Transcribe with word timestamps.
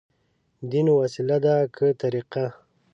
دين 0.69 0.87
وسيله 0.99 1.37
ده، 1.45 1.55
که 1.75 1.85
طريقه؟ 2.01 2.45